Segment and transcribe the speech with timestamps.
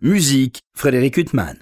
[0.00, 1.56] Musique, Frédéric Huttman.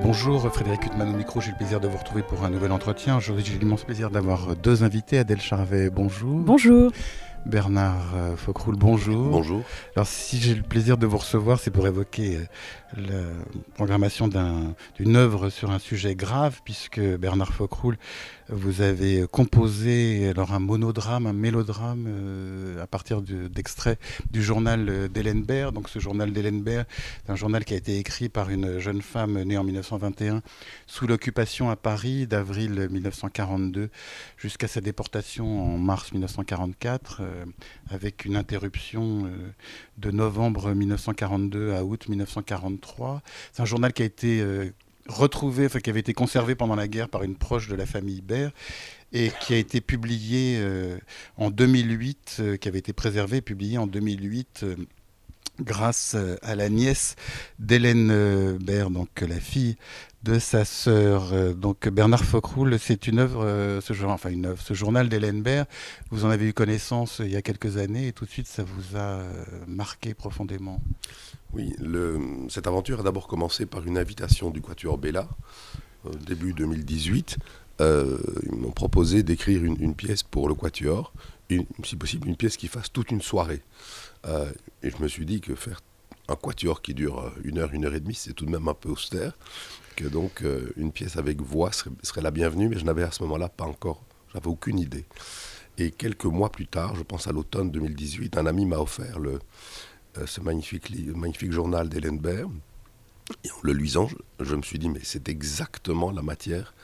[0.00, 3.16] Bonjour Frédéric Huttman au micro, j'ai le plaisir de vous retrouver pour un nouvel entretien.
[3.16, 5.18] Aujourd'hui j'ai l'immense plaisir d'avoir deux invités.
[5.18, 6.38] Adèle Charvet, bonjour.
[6.38, 6.92] Bonjour.
[7.46, 9.30] Bernard euh, Faucroul, bonjour.
[9.30, 9.62] Bonjour.
[9.96, 12.44] Alors si j'ai le plaisir de vous recevoir, c'est pour évoquer euh,
[12.96, 13.22] la
[13.74, 17.96] programmation d'une œuvre sur un sujet grave, puisque Bernard Faucroul,
[18.48, 23.98] vous avez composé alors un monodrame, un mélodrame euh, à partir d'extraits
[24.30, 25.74] du journal d'Hélène Baird.
[25.74, 26.86] Donc ce journal d'Hélène Baird,
[27.24, 30.42] c'est un journal qui a été écrit par une jeune femme née en 1921
[30.86, 33.88] sous l'occupation à Paris d'avril 1942
[34.36, 37.44] jusqu'à sa déportation en mars 1944, euh,
[37.90, 39.30] avec une interruption euh,
[39.96, 42.81] de novembre 1942 à août 1943.
[43.52, 44.72] C'est un journal qui a été euh,
[45.08, 48.52] retrouvé, qui avait été conservé pendant la guerre par une proche de la famille Baird
[49.12, 50.96] et qui a été publié euh,
[51.36, 54.64] en 2008, euh, qui avait été préservé et publié en 2008
[55.60, 57.14] grâce à la nièce
[57.58, 59.76] d'Hélène Baird, donc la fille
[60.22, 61.54] de sa sœur.
[61.54, 65.68] Donc Bernard Faucroul, c'est une œuvre, ce, enfin une œuvre, ce journal d'Hélène Baird,
[66.10, 68.64] vous en avez eu connaissance il y a quelques années et tout de suite ça
[68.64, 69.20] vous a
[69.66, 70.80] marqué profondément.
[71.52, 71.74] Oui,
[72.48, 75.28] cette aventure a d'abord commencé par une invitation du Quatuor Bella,
[76.04, 77.36] au début 2018.
[77.80, 78.18] Euh,
[78.50, 81.12] ils m'ont proposé d'écrire une, pièce pour le Quatuor,
[81.84, 83.62] si possible une pièce qui fasse toute une soirée.
[84.26, 84.50] Euh,
[84.82, 85.80] et je me suis dit que faire
[86.28, 88.74] un Quatuor qui dure une heure, une heure et demie, c'est tout de même un
[88.74, 89.36] peu austère,
[89.96, 93.10] que donc euh, une pièce avec voix serait, serait la bienvenue, mais je n'avais à
[93.10, 95.04] ce moment-là pas encore, j'avais aucune idée.
[95.78, 99.32] Et quelques mois plus tard, je pense à l'automne 2018, un ami m'a offert le,
[99.32, 99.38] euh,
[100.26, 102.50] ce magnifique, journal d'Hélène Baird.
[103.44, 104.08] Et en le lisant,
[104.40, 106.74] je, me suis dit, mais c'est exactement la matière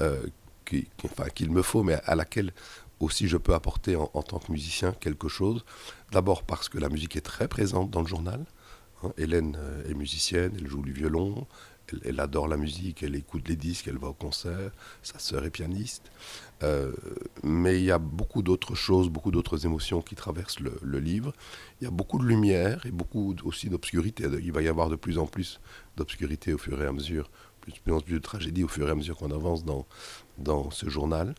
[0.00, 0.26] euh,
[0.64, 2.52] qu'il me faut, mais à laquelle
[3.00, 5.64] aussi je peux apporter en, tant que musicien quelque chose.
[6.12, 8.44] D'abord parce que la musique est très présente dans le journal.
[9.02, 9.12] Hein.
[9.16, 11.46] Hélène euh, est musicienne, elle joue du violon,
[12.04, 14.70] elle, adore la musique, elle écoute les disques, elle va au concert,
[15.02, 16.10] sa sœur est pianiste.
[16.62, 16.92] Euh,
[17.42, 21.32] mais il y a beaucoup d'autres choses, beaucoup d'autres émotions qui traversent le, livre.
[21.80, 24.24] Il y a beaucoup de lumière et beaucoup aussi d'obscurité.
[24.42, 25.60] Il va y avoir de plus en plus
[25.96, 28.94] d'obscurité au fur et à mesure, plus, plus plus de tragédie au fur et à
[28.94, 29.86] mesure qu'on avance dans,
[30.38, 31.34] dans ce journal.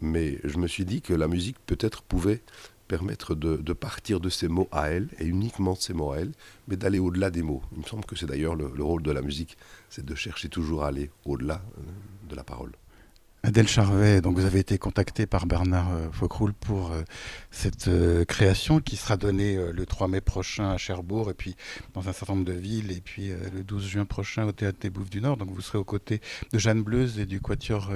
[0.00, 2.42] Mais je me suis dit que la musique peut-être pouvait
[2.88, 6.32] permettre de, partir de ces mots à elle, et uniquement de ces mots à elle,
[6.68, 7.62] mais d'aller au-delà des mots.
[7.72, 9.56] Il me semble que c'est d'ailleurs le, rôle de la musique,
[9.94, 11.82] c'est de chercher toujours à aller au-delà euh,
[12.28, 12.72] de la parole.
[13.44, 17.02] Adèle Charvet, donc vous avez été contactée par Bernard euh, Faucroul pour euh,
[17.52, 17.90] cette
[18.26, 21.54] création qui sera donnée le 3 mai prochain à Cherbourg et puis
[21.92, 24.90] dans un certain nombre de villes et puis le 12 juin prochain au Théâtre des
[24.90, 25.36] Bouffes du Nord.
[25.36, 26.20] Donc vous serez aux côtés
[26.52, 27.92] de Jeanne Bleuze et du Quatuor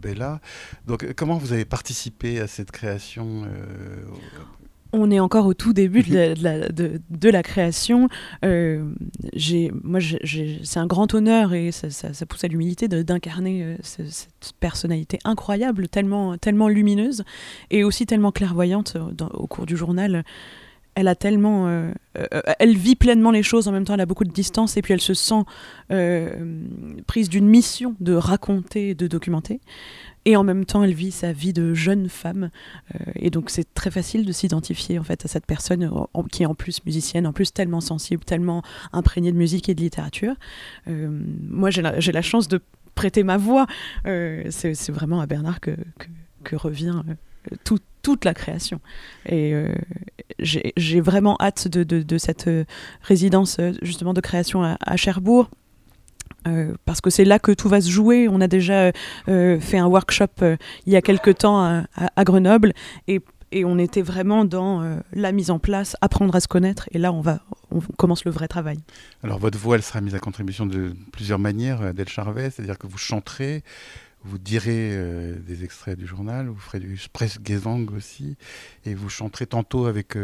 [0.00, 0.40] Bella.
[0.86, 3.46] Donc comment vous avez participé à cette création
[4.92, 8.08] on est encore au tout début de la, création.
[8.44, 8.84] Euh,
[9.82, 15.88] moi, c'est un grand honneur et ça, pousse à l'humilité d'incarner euh, cette personnalité incroyable,
[15.88, 17.24] tellement, tellement lumineuse
[17.70, 18.96] et aussi tellement clairvoyante
[19.34, 20.24] au cours du journal.
[21.00, 21.68] Elle a tellement,
[22.58, 23.94] elle vit pleinement les choses en même temps.
[23.94, 25.44] Elle a beaucoup de distance et puis elle se sent
[27.06, 29.60] prise d'une mission de raconter, de documenter
[30.28, 32.50] et en même temps elle vit sa vie de jeune femme
[32.94, 35.90] euh, et donc c'est très facile de s'identifier en fait à cette personne
[36.30, 39.80] qui est en plus musicienne en plus tellement sensible tellement imprégnée de musique et de
[39.80, 40.34] littérature
[40.86, 41.08] euh,
[41.48, 42.60] moi j'ai la, chance de
[42.94, 43.66] prêter ma voix
[44.06, 45.72] euh, c'est vraiment à Bernard que,
[46.52, 47.02] revient
[47.64, 48.80] toute la création.
[49.26, 49.54] Et
[50.38, 52.48] j'ai vraiment hâte de, cette
[53.02, 55.50] résidence justement de création à Cherbourg.
[56.46, 58.28] Euh, parce que c'est là que tout va se jouer.
[58.28, 58.92] On a déjà
[59.28, 62.72] euh, fait un workshop euh, il y a quelque temps à, Grenoble
[63.06, 63.20] et,
[63.52, 66.88] et, on était vraiment dans la mise en place, apprendre à se connaître.
[66.92, 68.78] Et là, on, va, on commence le vrai travail.
[69.22, 72.86] Alors, votre voix, elle sera mise à contribution de plusieurs manières, Adèle Charvet, c'est-à-dire que
[72.86, 73.62] vous chanterez,
[74.24, 74.96] vous direz
[75.46, 78.36] des extraits du journal, vous ferez du presse gazang aussi,
[78.84, 80.16] et vous chanterez tantôt avec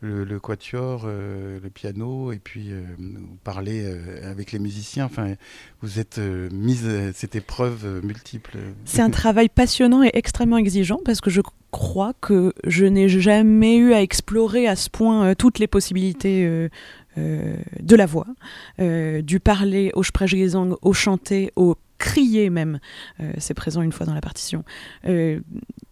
[0.00, 5.04] le, quatuor, euh, le piano, et puis euh, vous parlez euh, avec les musiciens.
[5.04, 5.34] Enfin,
[5.82, 8.58] vous êtes mise à cette épreuve multiple.
[8.84, 11.40] C'est un travail passionnant et extrêmement exigeant parce que je
[11.70, 16.68] crois que je n'ai jamais eu à explorer à ce point toutes les possibilités
[17.16, 18.26] de la voix,
[18.78, 22.80] du parler au sprechgesang, au chanter, au crier même.
[23.20, 24.64] Euh, c'est présent une fois dans la partition.
[25.06, 25.38] Euh,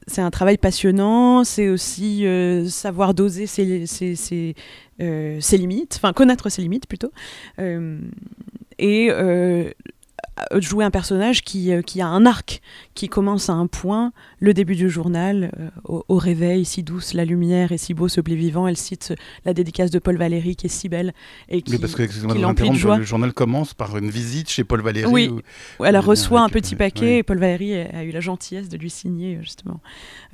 [0.08, 4.54] c'est un travail passionnant, c'est aussi euh, savoir doser ses, ses,
[5.52, 7.12] limites, enfin connaître ses limites plutôt.
[8.78, 9.10] et
[10.56, 12.60] jouer un personnage qui, euh, qui a un arc,
[12.94, 17.24] qui commence à un point, le début du journal, euh, au, réveil, si douce la
[17.24, 18.66] lumière et si beau ce blé vivant.
[18.66, 19.14] Elle cite
[19.44, 21.12] la dédicace de Paul Valéry qui est si belle
[21.48, 22.98] et qui, parce que, de joie.
[22.98, 25.10] Le journal commence par une visite chez Paul Valéry.
[25.10, 25.30] Oui,
[25.84, 29.38] elle reçoit un petit paquet et Paul Valéry a, eu la gentillesse de lui signer
[29.40, 29.80] justement.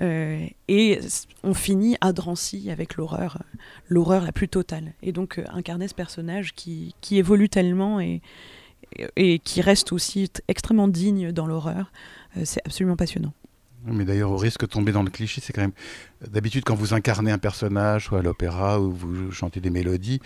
[0.01, 1.01] et
[1.43, 3.43] on finit à Drancy avec l'horreur,
[3.89, 4.95] l'horreur la plus totale.
[5.03, 8.21] Et donc incarner ce personnage qui, qui évolue tellement et
[9.17, 11.93] et qui reste aussi extrêmement digne dans l'horreur.
[12.37, 13.33] Euh, c'est absolument passionnant.
[13.87, 15.73] Mais d'ailleurs, au risque de tomber dans le cliché, c'est quand même.
[16.27, 20.21] D'habitude, quand vous incarnez un personnage, soit à l'opéra, ou vous chantez des mélodies,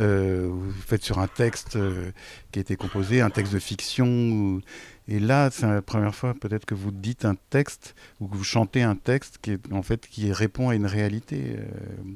[0.00, 2.10] euh, vous faites sur un texte euh,
[2.50, 4.60] qui a été composé, un texte de fiction.
[5.06, 8.42] Et là, c'est la première fois peut-être que vous dites un texte, ou que vous
[8.42, 11.56] chantez un texte qui, est, en fait, qui répond à une réalité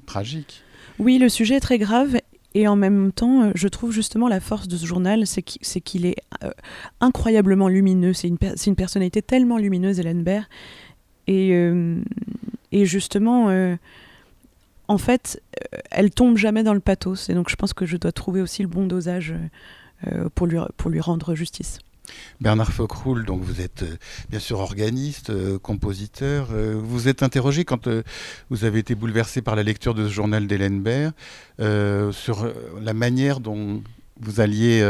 [0.05, 0.65] tragique.
[0.99, 2.17] Oui, le sujet est très grave
[2.55, 6.07] et en même temps, euh, je trouve justement la force de ce journal, c'est qu'il
[6.07, 6.51] est, euh,
[7.01, 8.13] incroyablement lumineux.
[8.13, 8.39] C'est une,
[8.77, 10.47] personnalité tellement lumineuse, Hélène Baird.
[11.27, 12.01] Et, euh,
[12.73, 13.77] justement,
[14.89, 15.43] en fait,
[15.91, 17.29] elle tombe jamais dans le pathos.
[17.29, 19.35] Et donc, je pense que je dois trouver aussi le bon dosage
[20.35, 21.81] pour lui rendre justice.
[22.41, 23.97] Bernard Fockroul, donc vous êtes euh,
[24.31, 26.49] bien sûr organiste, euh, compositeur.
[26.53, 27.89] Euh, vous êtes interrogé quand
[28.51, 31.13] vous avez été bouleversé par la lecture de ce journal d'Hélène Baird
[32.13, 32.49] sur
[32.81, 33.83] la manière dont
[34.21, 34.81] vous alliez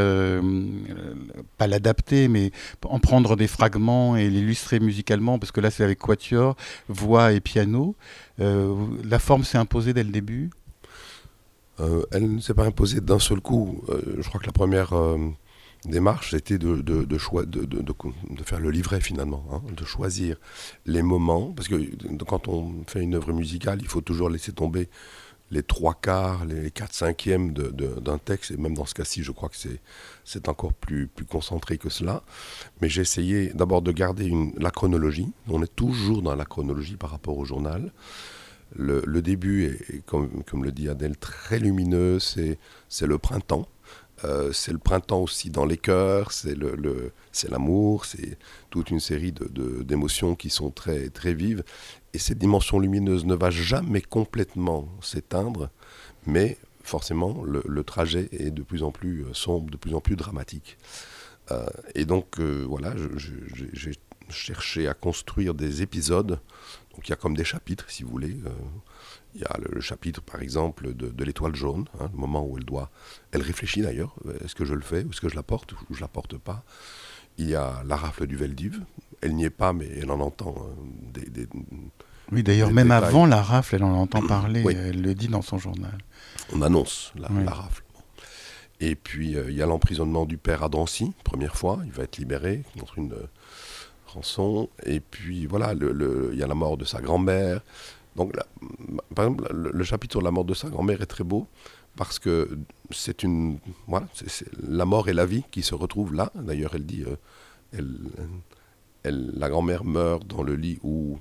[1.56, 2.50] pas l'adapter, mais
[2.84, 6.56] en prendre des fragments et l'illustrer musicalement, parce que là c'est avec quatuor,
[6.88, 7.94] voix et piano.
[8.38, 10.50] la forme s'est imposée dès le début?
[12.10, 13.82] elle ne s'est pas imposée d'un seul coup.
[13.88, 14.92] je crois que la première
[15.84, 20.36] démarche, c'était de, de, de, de, faire le livret finalement, hein, de choisir
[20.86, 21.76] les moments, parce que
[22.25, 24.88] quand on fait une œuvre musicale, il faut toujours laisser tomber
[25.50, 29.48] les trois quarts, les quatre cinquièmes d'un texte, et même dans ce cas-ci, je crois
[29.48, 29.56] que
[30.25, 32.22] c'est encore plus, plus concentré que cela.
[32.82, 36.96] Mais j'ai essayé d'abord de garder une, la chronologie, on est toujours dans la chronologie
[36.96, 37.92] par rapport au journal.
[38.76, 42.58] Le, le début est, comme, comme le dit Adèle, très lumineux, c'est
[43.00, 43.66] le printemps
[44.24, 47.12] euh, c'est le printemps aussi dans les cœurs, c'est le,
[47.48, 48.38] l'amour, c'est
[48.70, 51.62] toute une série de, d'émotions qui sont très, très vives.
[52.14, 55.70] Et cette dimension lumineuse ne va jamais complètement s'éteindre,
[56.26, 60.16] mais forcément, le, trajet est de plus en plus euh, sombre, de plus en plus
[60.16, 60.78] dramatique.
[61.50, 63.92] Euh, et donc, voilà, j'ai
[64.28, 66.40] cherché à construire des épisodes.
[66.94, 68.36] Donc, il y a comme des chapitres, si vous voulez.
[69.34, 72.64] Il y a le, chapitre, par exemple, de, l'étoile jaune, hein, le moment où elle
[72.64, 72.90] doit.
[73.32, 75.94] Elle réfléchit d'ailleurs est-ce que je le fais, ou est-ce que je la porte, ou
[75.94, 76.64] je la porte pas.
[77.36, 78.80] Il y a la rafle du Veldiv.
[79.20, 80.75] Elle n'y est pas, mais elle en entend hein,
[81.12, 81.48] des,
[82.32, 84.64] Oui, d'ailleurs, même avant la rafle, elle en entend parler.
[84.69, 85.96] Elle le dit dans son journal.
[86.52, 87.82] On annonce la, rafle.
[88.80, 91.80] Et puis, euh, il y a l'emprisonnement du père à Drancy, première fois.
[91.84, 93.26] Il va être libéré contre une euh,
[94.06, 94.69] rançon.
[94.84, 97.60] Et puis, voilà, il y a la mort de sa grand-mère.
[98.18, 98.32] Donc,
[99.14, 101.46] par exemple, le, chapitre sur la mort de sa grand-mère est très beau
[101.96, 102.58] parce que
[102.90, 103.58] c'est une.
[103.86, 106.32] Voilà, c'est la mort et la vie qui se retrouvent là.
[106.34, 107.04] D'ailleurs, elle dit.
[107.04, 107.16] Euh,
[107.72, 107.96] elle,
[109.04, 111.18] elle, la grand-mère meurt dans le lit où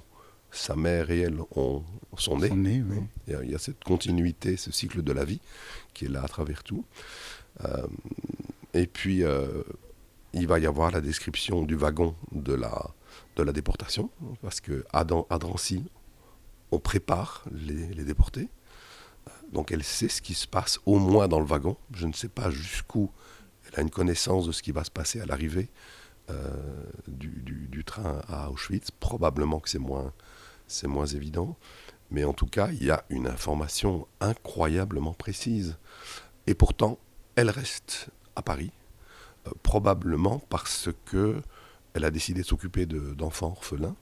[0.50, 1.84] sa mère et elle ont,
[2.18, 2.84] sont nés.
[3.28, 5.42] il, y a, cette continuité, ce cycle de la vie
[5.94, 6.84] qui est là à travers tout.
[7.64, 7.86] Euh,
[8.74, 9.62] et puis, euh,
[10.34, 12.88] il va y avoir la description du wagon de la,
[13.36, 14.10] de la déportation,
[14.42, 15.84] parce que à Drancy,
[16.72, 18.50] on prépare les, déportés.
[19.52, 21.78] Donc elle sait ce qui se passe au moins dans le wagon.
[21.94, 23.12] Je ne sais pas jusqu'où
[23.68, 25.70] elle a une connaissance de ce qui va se passer à l'arrivée
[26.30, 26.54] euh,
[27.08, 28.92] du, train à Auschwitz.
[28.92, 30.14] Probablement que c'est moins,
[30.84, 31.58] moins évident.
[32.10, 35.78] Mais en tout cas, il y a une information incroyablement précise.
[36.48, 36.98] Et pourtant,
[37.36, 38.72] elle reste à Paris,
[39.48, 41.42] euh, probablement parce que
[41.94, 43.96] elle a décidé de s'occuper d'enfants orphelins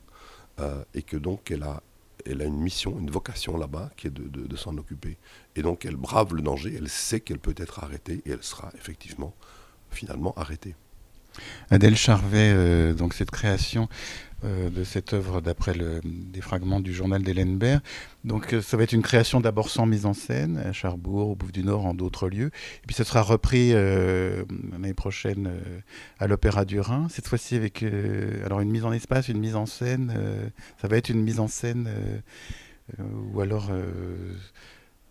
[0.60, 1.82] euh, et que donc elle a
[2.26, 5.18] elle a une mission, une vocation là-bas qui est de, s'en occuper.
[5.54, 8.70] Et donc elle brave le danger, elle sait qu'elle peut être arrêtée et elle sera
[8.76, 9.34] effectivement
[9.90, 10.74] finalement arrêtée.
[11.70, 13.88] Adèle Charvet, euh, donc cette création
[14.44, 15.74] euh, de cette œuvre d'après
[16.04, 17.80] des fragments du journal d'Hélène Baird.
[18.24, 21.34] Donc euh, ça va être une création d'abord sans mise en scène à Charbourg, au
[21.34, 22.50] Bouffe du Nord, en d'autres lieux.
[22.82, 25.50] Et puis ça sera repris l'année prochaine
[26.18, 27.08] à l'Opéra du Rhin.
[27.10, 27.84] Cette fois-ci avec
[28.44, 30.12] alors une mise en espace, une mise en scène.
[30.80, 31.88] ça va être une mise en scène
[33.00, 33.70] ou alors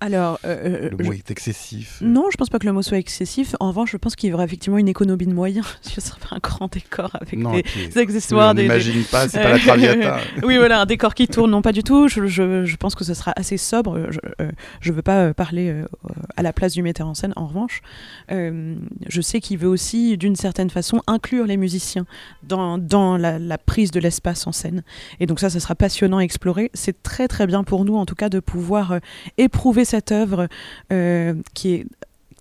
[0.02, 2.00] Alors, euh, le mot est excessif.
[2.02, 3.56] Non, je pense pas que le mot soit excessif.
[3.62, 5.66] En revanche, je pense qu'il y aurait effectivement une économie de moyens.
[5.82, 8.52] Ce serait un grand décor avec Non, des, des accessoires.
[8.52, 10.18] On des- n'imagine pas, c'est pas Euh, la Traviata.
[10.44, 12.08] oui, voilà, un décor qui tourne, non pas du tout.
[12.10, 14.10] Je, je- je pense que ce sera assez sobre.
[14.82, 15.86] Je ne veux pas euh, parler euh,
[16.36, 17.32] à la place du metteur en scène.
[17.38, 17.82] En revanche,
[18.32, 18.76] euh,
[19.08, 22.06] je sais qu'il veut aussi, d'une certaine façon, inclure les musiciens
[22.44, 24.84] dans, dans la, la prise de l'espace en scène.
[25.22, 26.70] Et donc ça, ça sera passionnant à explorer.
[26.74, 29.00] C'est très très bien pour nous, en tout cas, de pouvoir euh,
[29.86, 30.48] cette œuvre
[30.92, 31.86] euh, qui est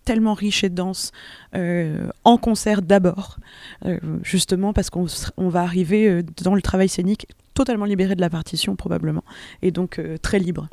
[0.04, 1.12] tellement riche et dense
[1.54, 3.38] euh, en concert d'abord,
[3.86, 5.06] euh, justement parce qu'on
[5.48, 9.24] va arriver dans le travail scénique totalement libéré de la partition probablement,
[9.62, 10.68] et donc très libre.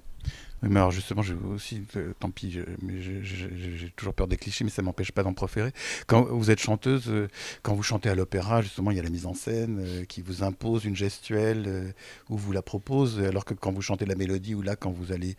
[0.61, 4.81] Mais alors justement, je aussi, euh, tant pis, j'ai toujours peur des clichés, mais ça
[4.81, 5.71] m'empêche pas d'en proférer.
[6.07, 7.27] Quand vous êtes chanteuse, euh,
[7.63, 10.21] quand vous chantez à l'opéra, justement, il y a la mise en scène euh, qui
[10.21, 11.93] vous impose une gestuelle
[12.29, 15.11] ou vous la propose, alors que quand vous chantez la mélodie ou là, quand vous
[15.11, 15.35] allez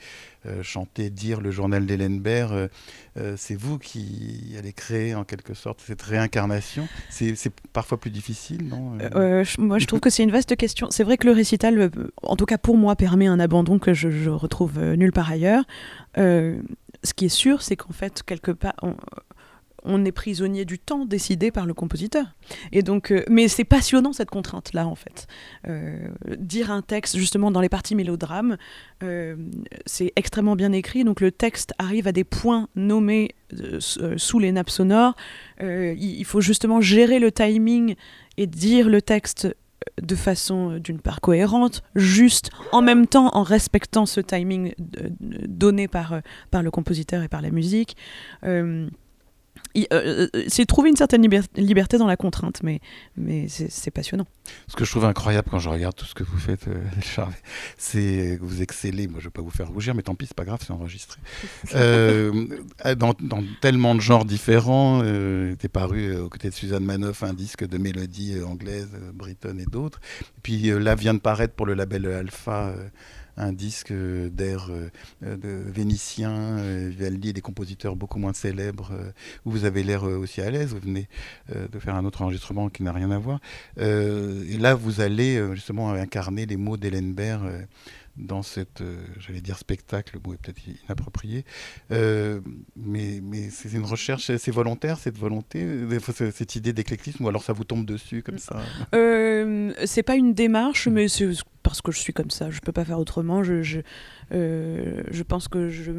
[0.62, 2.68] chanter, dire le journal d'Hélène Baird,
[3.36, 6.88] c'est vous qui allez créer en quelque sorte cette réincarnation.
[7.10, 8.98] C'est parfois plus difficile, non
[9.58, 10.88] moi, je trouve que c'est une vaste question.
[10.90, 11.90] C'est vrai que le récital,
[12.22, 15.30] en tout cas pour moi, permet un abandon que je, je retrouve euh, nulle part
[15.30, 15.64] ailleurs.
[16.18, 16.60] Euh,
[17.04, 18.74] ce qui est sûr, c'est qu'en fait, quelque part,
[19.84, 22.26] on, est prisonnier du temps décidé par le compositeur.
[22.70, 25.26] Et donc, euh, mais c'est passionnant cette contrainte-là, en fait.
[25.66, 28.56] Euh, dire un texte, justement, dans les parties mélodrames,
[29.84, 31.02] c'est extrêmement bien écrit.
[31.02, 33.34] Donc, le texte arrive à des points nommés
[33.80, 35.16] sous les nappes sonores.
[35.60, 37.96] Il, faut justement gérer le timing
[38.36, 39.48] et dire le texte
[40.00, 45.08] de façon, euh, d'une part, cohérente, juste, en même temps en respectant ce timing euh,
[45.20, 46.20] donné par, euh,
[46.50, 47.96] par le compositeur et par la musique.
[49.92, 52.80] Euh, euh, c'est trouver une certaine liber- liberté dans la contrainte, mais,
[53.16, 54.26] mais c'est passionnant.
[54.68, 57.32] Ce que je trouve incroyable quand je regarde tout ce que vous faites, euh, Charles,
[57.78, 59.06] c'est que vous excellez.
[59.08, 60.72] Moi, je ne vais pas vous faire rougir, mais tant pis, c'est pas grave, c'est
[60.72, 61.20] enregistré.
[61.74, 62.46] Euh,
[62.96, 65.02] dans, dans tellement de genres différents,
[65.58, 69.60] t'es paru aux côtés de Suzanne Manoff un disque de mélodie euh, anglaise, euh, bretonne
[69.60, 70.00] et d'autres.
[70.42, 72.74] Puis là vient de paraître pour le label Alpha.
[73.36, 74.90] Un disque euh, d'air euh,
[75.24, 76.56] euh, vénitien,
[76.88, 78.92] Vivaldi des compositeurs beaucoup moins célèbres,
[79.44, 80.70] où vous avez l'air aussi à l'aise.
[80.72, 81.08] Vous venez
[81.50, 83.40] de faire un autre enregistrement qui n'a rien à voir.
[83.78, 87.66] Et là, vous allez justement incarner les mots d'Hélène Baird
[88.16, 91.44] dans cette, euh, j'allais dire spectacle, le mot est peut-être inapproprié,
[91.90, 92.40] Euh,
[92.76, 95.66] mais, c'est une recherche, c'est- volontaire cette volonté,
[96.32, 98.56] cette idée d'éclectisme, ou alors ça vous tombe dessus comme ça?
[98.94, 101.28] Euh, c'est pas une démarche, mais c'est
[101.62, 102.50] parce que je suis comme ça.
[102.50, 103.42] Je peux pas faire autrement.
[103.42, 103.80] Je, je,
[104.32, 105.92] euh, pense que je,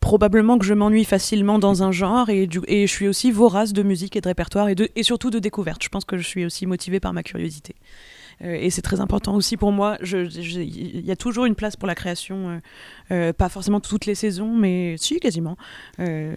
[0.00, 4.14] probablement que je m'ennuie facilement dans un genre et, je suis aussi vorace de musique
[4.16, 5.82] et de répertoire et, et surtout de découverte.
[5.82, 7.74] Je pense que je suis aussi motivée par ma curiosité.
[8.42, 9.96] Euh, et c'est très important aussi pour moi.
[10.00, 12.60] Je- je- Il y a toujours une place pour la création, euh,
[13.10, 15.56] euh, pas forcément toutes les saisons, mais si, quasiment.
[16.00, 16.34] Euh,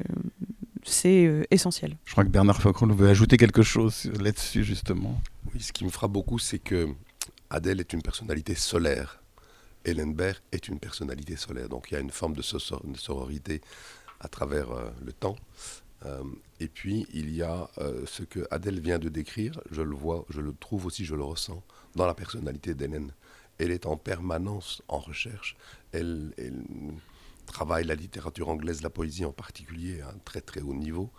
[0.83, 1.97] c'est euh, essentiel.
[2.05, 5.19] Je crois que Bernard Faucon veut ajouter quelque chose là-dessus justement?
[5.53, 6.87] Oui, ce qui me frappe beaucoup, c'est que
[7.49, 9.21] Adèle est une personnalité solaire.
[9.85, 11.69] Hélène Baird est une personnalité solaire.
[11.69, 13.61] Donc il y a une forme de, so- de sororité
[14.19, 15.35] à travers euh, le temps.
[16.05, 16.21] Euh,
[16.59, 20.25] et puis il y a euh, ce que Adèle vient de décrire, je le vois,
[20.29, 21.61] je le trouve aussi, je le ressens
[21.95, 23.11] dans la personnalité d'Hélène.
[23.57, 25.55] Elle est en permanence en recherche.
[25.91, 26.33] Elle,
[27.45, 31.09] travaille la littérature anglaise, la poésie en particulier, à un très très haut niveau.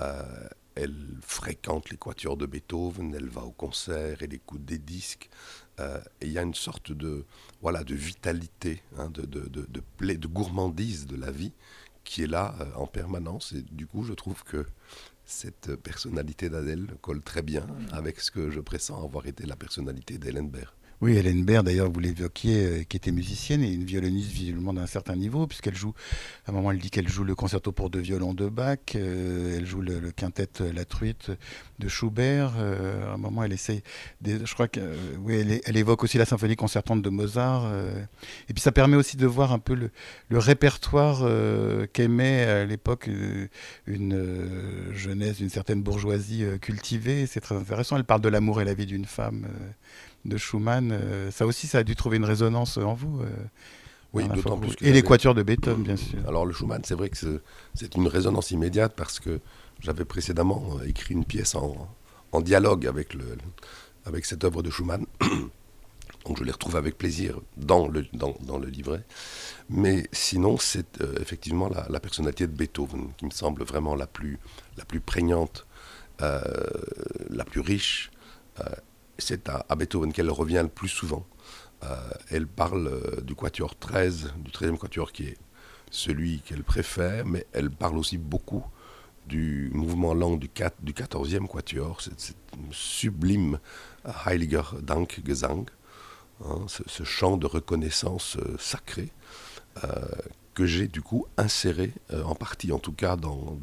[0.00, 0.22] Euh,
[0.74, 5.30] elle fréquente les quatuors de Beethoven, elle va au concert, elle écoute des disques.
[5.80, 7.24] Euh, et il y a une sorte de,
[7.62, 11.52] voilà, de vitalité, hein, de, de, de, de gourmandise de la vie
[12.04, 13.52] qui est là euh, en permanence.
[13.52, 14.66] Et du coup, je trouve que
[15.30, 20.18] cette personnalité d'Adèle colle très bien avec ce que je pressens avoir été la personnalité
[20.18, 20.74] d'Hélène Baird.
[21.02, 24.86] Oui, Hélène Baird, d'ailleurs, vous l'évoquiez, euh, qui était musicienne et une violoniste visiblement d'un
[24.86, 25.94] certain niveau, puisqu'elle joue,
[26.46, 29.56] à un moment, elle dit qu'elle joue le concerto pour deux violons de Bach, euh,
[29.56, 31.30] elle joue le, le quintet euh, La Truite
[31.78, 33.82] de Schubert, à un moment, elle essaye,
[34.20, 34.80] des- je crois que,
[35.24, 37.72] oui, elle, évoque aussi la symphonie concertante de Mozart,
[38.50, 39.90] et puis ça permet aussi de voir un peu le,
[40.28, 41.24] le répertoire
[41.94, 43.08] qu'aimait à l'époque
[43.86, 48.74] une jeunesse d'une certaine bourgeoisie cultivée, c'est très intéressant, elle parle de l'amour et la
[48.74, 49.46] vie d'une femme.
[50.24, 53.20] De Schumann, euh, ça aussi, ça a dû trouver une résonance en vous.
[53.22, 53.26] euh,
[54.12, 56.18] Oui, d'autant plus que Et l'équateur de Beethoven, bien sûr.
[56.28, 59.40] Alors le Schumann, c'est vrai que c'est- une résonance immédiate parce que
[59.80, 61.88] j'avais précédemment euh, écrit une pièce en,
[62.32, 63.24] en dialogue avec, le,
[64.04, 65.06] avec cette œuvre de Schumann.
[66.26, 69.02] Donc je les retrouve avec plaisir dans le, dans, dans le livret.
[69.70, 74.06] Mais sinon, c'est euh, effectivement la, la personnalité de Beethoven qui me semble vraiment la
[74.06, 74.38] plus,
[74.76, 75.66] la plus prégnante,
[76.20, 76.42] euh,
[77.30, 78.10] la plus riche.
[78.60, 78.64] Euh,
[79.20, 81.26] c'est à, Beethoven qu'elle revient le plus souvent.
[81.82, 81.96] Euh,
[82.30, 85.38] elle parle euh, du quatuor 13, du 13e quatuor qui est
[85.90, 88.64] celui qu'elle préfère, mais elle parle aussi beaucoup
[89.26, 92.36] du mouvement lent du, 4, du 14e quatuor, cette,
[92.70, 93.58] sublime
[94.26, 95.66] Heiliger Dankgesang,
[96.44, 99.10] hein, ce, chant de reconnaissance euh, sacré
[99.84, 100.04] euh,
[100.54, 101.92] que j'ai du coup inséré,
[102.24, 103.56] en partie en tout cas, dans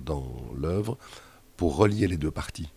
[0.55, 0.97] l'œuvre,
[1.57, 2.71] pour relier les deux parties.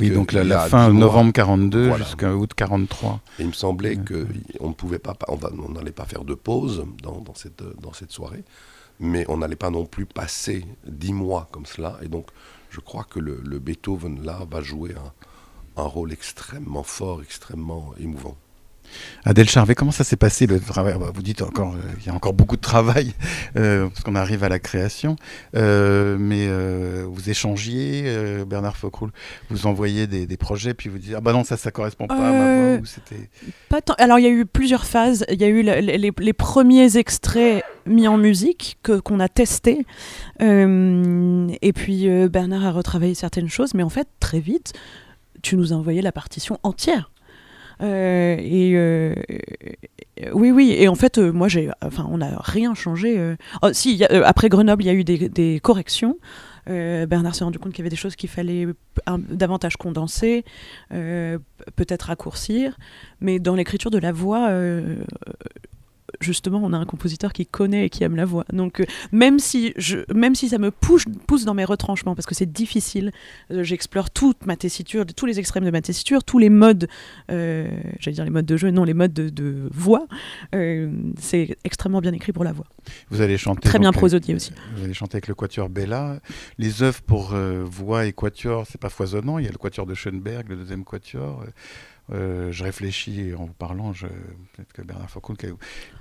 [0.00, 3.20] Oui, donc la, fin novembre 42 jusqu'à août 43.
[3.38, 7.34] il me semblait qu'on ne pouvait pas, on n'allait pas faire de pause dans, dans,
[7.34, 8.44] cette, dans cette soirée,
[9.00, 11.98] mais on n'allait pas non plus passer dix mois comme cela.
[12.02, 12.26] Et donc,
[12.70, 14.94] je crois que le, Beethoven là va jouer
[15.76, 18.36] un rôle extrêmement fort, extrêmement émouvant.
[19.24, 20.94] Adèle Charvet, comment ça s'est passé le travail?
[21.14, 23.12] Vous dites encore, euh, il y a encore beaucoup de travail
[23.56, 25.16] euh, parce qu'on arrive à la création,
[25.56, 26.48] euh, mais
[27.04, 29.10] vous échangiez, Bernard Faucroul,
[29.50, 32.32] vous envoyez des, projets, puis vous dites ah bah non ça ça correspond pas à
[32.32, 32.86] ma voix.
[32.86, 33.30] c'était
[33.68, 33.94] pas tant.
[33.98, 35.24] Alors il y a eu plusieurs phases.
[35.30, 39.86] Il y a eu les, premiers extraits mis en musique que qu'on a testés,
[40.40, 44.72] et puis Bernard a retravaillé certaines choses, mais en fait très vite,
[45.42, 47.10] tu nous as envoyé la partition entière.
[47.82, 49.14] Euh, et euh,
[50.32, 50.74] oui, oui.
[50.76, 53.34] Et en fait, euh, moi, j'ai, enfin, on n'a rien changé.
[53.62, 56.18] Oh, si, après Grenoble, il y a eu des, corrections.
[56.66, 58.66] Bernard s'est rendu compte qu'il y avait des choses qu'il fallait
[59.28, 60.44] davantage condenser,
[60.90, 62.78] peut-être raccourcir.
[63.20, 64.50] Mais dans l'écriture de la voix,
[66.20, 68.44] justement, on a un compositeur qui connaît et qui aime la voix.
[68.52, 72.26] Donc, euh, même, si je, même si ça me pousse, pousse dans mes retranchements, parce
[72.26, 73.12] que c'est difficile,
[73.50, 76.88] euh, j'explore toute ma tessiture, tous les extrêmes de ma tessiture, tous les modes,
[77.30, 77.68] euh,
[78.00, 80.06] j'allais dire les modes de jeu, non, les modes de, voix.
[80.52, 82.66] c'est extrêmement bien écrit pour la voix.
[83.10, 83.68] Vous allez chanter.
[83.68, 84.52] Très bien prosodier aussi.
[84.76, 86.20] Vous allez chanter avec le Quatuor Bella.
[86.58, 89.38] Les œuvres pour voix et Quatuor, c'est pas foisonnant.
[89.38, 91.44] Il y a le Quatuor de Schoenberg, le deuxième Quatuor.
[92.12, 95.50] Euh, je réfléchis en vous parlant, peut-être que Bernard Foucault qui a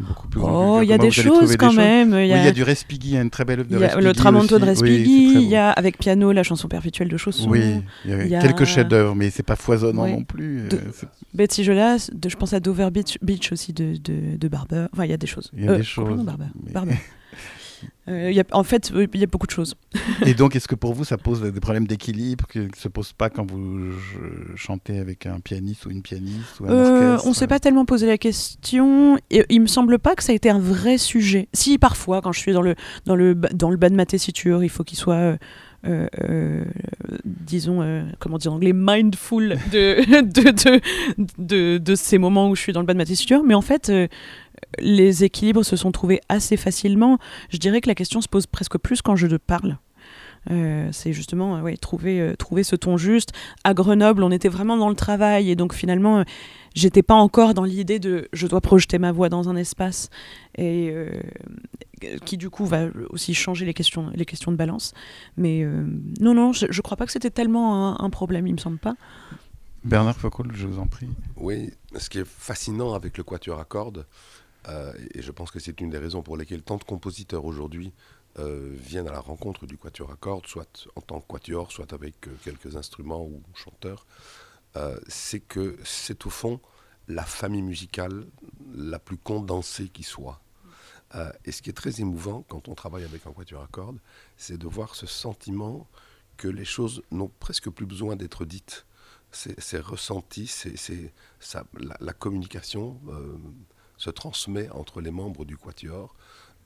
[0.01, 2.13] beaucoup plus Oh, il y a des choses quand même.
[2.13, 2.51] Il y, a...
[2.51, 4.03] du Respighi, il y a une très belle œuvre de Respighi.
[4.03, 7.49] Le Tramonto de Respighi, il y a avec piano la chanson perpétuelle de Chausson.
[7.49, 10.67] Oui, il y a, quelques chefs-d'œuvre, mais c'est pas foisonnant non plus.
[10.67, 10.75] De...
[10.75, 14.87] Euh, Betsy Jolas, de, je pense à Dover Beach, Beach aussi de, de, de Barber.
[14.91, 15.51] Enfin, il y a des choses.
[15.55, 16.21] Il y a des euh, choses.
[16.23, 16.47] Barber.
[16.55, 16.95] Barber.
[18.09, 19.75] Euh, y a, en fait, il y a beaucoup de choses.
[20.25, 23.13] Et donc, est-ce que pour vous, ça pose des problèmes d'équilibre qui ne se posent
[23.13, 23.93] pas quand vous
[24.55, 27.85] chantez avec un pianiste ou une pianiste ou un euh, On ne s'est pas tellement
[27.85, 29.17] posé la question.
[29.29, 31.47] Et, il me semble pas que ça a été un vrai sujet.
[31.53, 34.63] Si, parfois, quand je suis dans le, dans le, dans le bas de ma tessiture,
[34.63, 35.37] il faut qu'il soit...
[35.85, 36.63] Euh, euh,
[37.25, 40.81] disons, comment dire en anglais, mindful de de, de,
[41.37, 43.43] de, de, ces moments où je suis dans le bas de ma tessiture.
[43.43, 43.91] Mais en fait,
[44.79, 47.17] les équilibres se sont trouvés assez facilement.
[47.49, 49.77] Je dirais que la question se pose presque plus quand je parle.
[50.51, 53.31] Euh, c'est justement ouais, trouver, euh, trouver ce ton juste.
[53.63, 56.23] À Grenoble, on était vraiment dans le travail et donc finalement, euh,
[56.75, 60.09] j'étais pas encore dans l'idée de je dois projeter ma voix dans un espace
[60.57, 60.93] et
[62.25, 64.93] qui du coup va aussi changer les questions, les questions de balance.
[65.37, 65.65] Mais
[66.19, 68.95] non, non, je, je crois pas que c'était tellement un, problème, il me semble pas.
[69.83, 71.09] Bernard Foucault, je vous en prie.
[71.37, 74.05] Oui, ce qui est fascinant avec le quatuor à cordes,
[74.69, 77.91] euh, et je pense que c'est une des raisons pour lesquelles tant de compositeurs aujourd'hui
[78.39, 81.93] euh, viennent à la rencontre du quatuor à cordes, soit en tant que quatuor, soit
[81.93, 84.05] avec euh, quelques instruments ou chanteurs.
[85.07, 86.59] c'est que c'est au fond
[87.07, 88.25] la famille musicale
[88.73, 90.41] la plus condensée qui soit.
[91.45, 93.99] et ce qui est très émouvant quand on travaille avec un quatuor à cordes,
[94.35, 95.87] c'est de voir ce sentiment
[96.37, 98.87] que les choses n'ont presque plus besoin d'être dites.
[99.31, 101.13] C'est ressenti, c'est
[101.51, 102.99] la, la, communication
[103.97, 106.15] se transmet entre les membres du quatuor.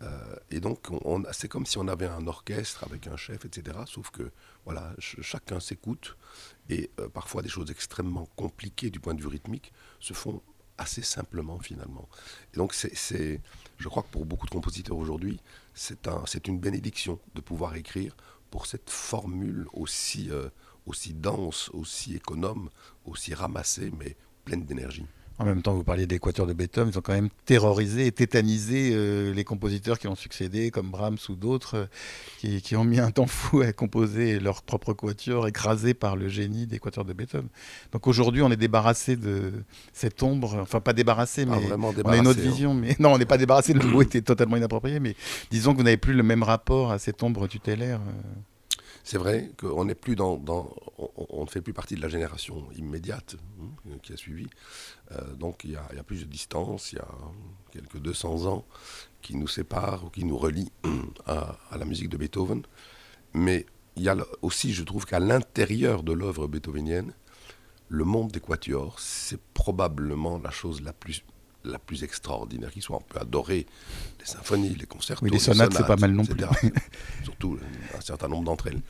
[0.01, 3.77] Euh, et donc, on, c'est comme si on avait un orchestre avec un chef, etc.
[3.85, 4.31] Sauf que,
[4.65, 6.17] voilà, chacun s'écoute.
[6.69, 10.41] Et euh, parfois, des choses extrêmement compliquées du point de vue rythmique se font
[10.77, 12.07] assez simplement, finalement.
[12.53, 13.41] Et donc, c'est,
[13.77, 15.39] je crois que pour beaucoup de compositeurs aujourd'hui,
[15.73, 18.15] c'est, un, c'est une bénédiction de pouvoir écrire
[18.51, 20.49] pour cette formule aussi, euh,
[20.85, 22.69] aussi dense, aussi économe,
[23.05, 25.05] aussi ramassée, mais pleine d'énergie.
[25.39, 28.91] En même temps, vous parliez d'Équateur de Beethoven, ils ont quand même terrorisé et tétanisé
[28.93, 31.87] euh, les compositeurs qui ont succédé, comme Brahms ou d'autres,
[32.43, 36.27] euh, qui, ont mis un temps fou à composer leur propre quatuor, écrasé par le
[36.27, 37.49] génie d'Équateur de Beethoven.
[37.91, 39.53] Donc aujourd'hui, on est débarrassé de
[39.93, 42.73] cette ombre, enfin pas débarrassé, mais on a une autre vision.
[42.73, 45.15] Mais non, on n'est pas débarrassé, le mot était totalement inapproprié, mais
[45.51, 47.99] disons que vous n'avez plus le même rapport à cette ombre tutélaire.
[47.99, 48.41] Euh.
[49.09, 54.17] C'est vrai qu'on on, ne fait plus partie de la génération immédiate hein, qui a
[54.17, 54.47] suivi.
[55.13, 57.07] Euh, donc il y, a, plus de distance, il y a
[57.71, 58.65] quelques 200 ans
[59.21, 60.73] qui nous séparent ou qui nous relient
[61.25, 62.63] à, la musique de Beethoven.
[63.33, 63.65] Mais
[63.95, 67.13] il y a aussi, je trouve qu'à l'intérieur de l'œuvre beethovenienne,
[67.87, 71.23] le monde des quatuors, c'est probablement la chose la plus,
[71.67, 72.97] la plus extraordinaire qui soit.
[72.97, 73.65] On peut adorer
[74.19, 75.19] les symphonies, les concerts.
[75.21, 76.43] Oui, les sonates, c'est pas mal non plus.
[77.23, 77.59] Surtout
[77.95, 78.81] un certain nombre d'entre elles.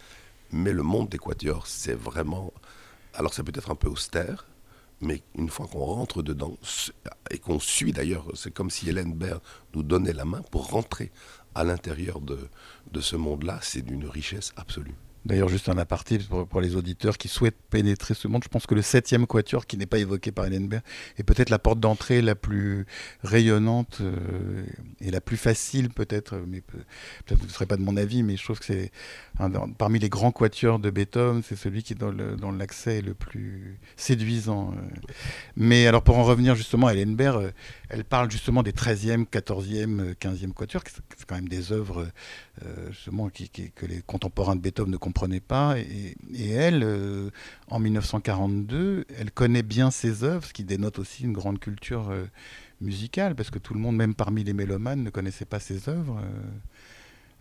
[0.52, 2.54] Mais le monde des quatuors, c'est vraiment.
[3.14, 4.46] Alors, ça peut être un peu austère,
[5.02, 6.58] mais une fois qu'on rentre dedans,
[7.32, 9.42] et qu'on suit d'ailleurs, c'est comme si Hélène Baird
[9.74, 11.12] nous donnait la main pour rentrer
[11.56, 12.38] à l'intérieur de,
[12.92, 14.96] de ce monde-là, c'est d'une richesse absolue.
[15.28, 18.44] D'ailleurs, juste un aparté pour, les auditeurs qui souhaitent pénétrer ce monde.
[18.46, 20.82] Je pense que le septième quatuor, qui n'est pas évoqué par Baird,
[21.18, 22.86] est peut-être la porte d'entrée la plus
[23.24, 24.64] rayonnante euh,
[25.02, 26.42] et la plus facile, peut-être.
[26.48, 28.92] Mais peut-être vous ne serez pas de mon avis, mais je trouve que c'est
[29.78, 34.72] parmi les grands quatuors de Beethoven, c'est celui qui, dans l'accès, est le plus séduisant.
[34.72, 34.82] Euh.
[35.56, 37.52] Mais alors, pour en revenir justement à Baird, euh,
[37.90, 42.08] elle parle justement des 13e, 14e, 15e quatuors, qui sont quand même des œuvres
[42.90, 45.78] justement que les contemporains de Beethoven ne comprenait pas.
[45.78, 47.30] Et, elle, euh,
[47.70, 52.26] en 1942, elle connaît bien ses œuvres, ce qui dénote aussi une grande culture euh,
[52.82, 56.22] musicale, parce que tout le monde, même parmi les mélomanes, ne connaissait pas ses œuvres.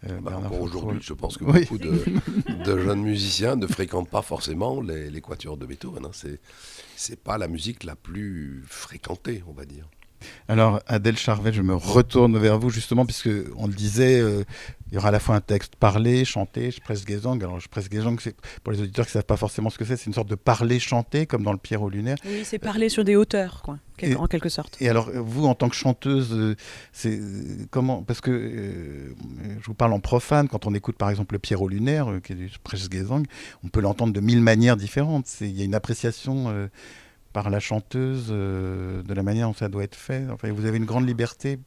[0.05, 1.79] Euh, bah, aujourd'hui, je pense que beaucoup
[2.65, 6.05] de, jeunes musiciens ne fréquentent pas forcément les, les quatuors de Beethoven.
[6.05, 6.11] Hein.
[6.13, 6.41] C'est,
[6.97, 9.89] c'est pas la musique la plus fréquentée, on va dire.
[10.49, 14.45] Alors, Adèle Charvet, je me retourne vers vous justement, puisque on le disait, euh,
[14.89, 17.43] il y aura à la fois un texte parlé, chanté, Sprechgesang.
[17.43, 20.07] Alors, Sprechgesang, c'est pour les auditeurs qui ne savent pas forcément ce que c'est, c'est
[20.07, 22.17] une sorte de parler chanté, comme dans le Pierrot lunaire.
[22.25, 23.79] Oui, c'est parler sur des hauteurs, quoi,
[24.17, 24.77] en quelque sorte.
[24.81, 26.57] Et alors, vous, en tant que chanteuse, euh,
[26.93, 29.15] c'est euh, comment Parce que
[29.61, 32.37] je vous parle en profane, quand on écoute par exemple le Pierrot lunaire, qui est
[32.37, 33.25] du Sprechgesang,
[33.65, 35.27] on peut l'entendre de mille manières différentes.
[35.41, 36.69] Il y a une appréciation
[37.37, 40.25] par la chanteuse euh, de la manière dont ça doit être fait.
[40.33, 41.59] Enfin, vous avez une grande liberté.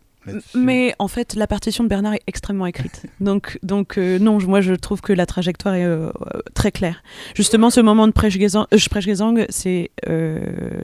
[0.54, 3.04] Mais en fait, la partition de Bernard est extrêmement écrite.
[3.20, 6.12] donc, donc euh, non, moi je trouve que la trajectoire est euh,
[6.54, 7.04] très claire.
[7.36, 9.92] Justement, ce moment de Sprechgesang, c'est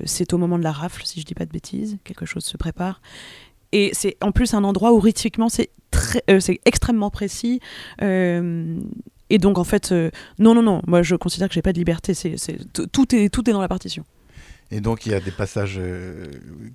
[0.05, 1.97] c'est au moment de la rafle, si je dis pas de bêtises.
[2.03, 3.01] Quelque chose se prépare.
[3.71, 5.69] Et c'est en plus un endroit où rythmiquement c'est
[6.39, 7.59] c'est extrêmement précis.
[8.01, 9.93] et donc en fait,
[10.39, 12.13] non, non, non, moi je considère que j'ai pas de liberté.
[12.13, 12.35] C'est,
[12.91, 14.03] tout, est, tout est dans la partition.
[14.71, 16.25] Et donc il y a des passages euh,